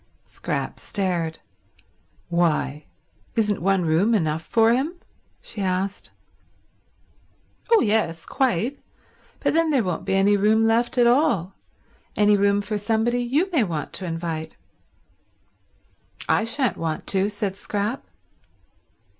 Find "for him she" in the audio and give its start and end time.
4.41-5.61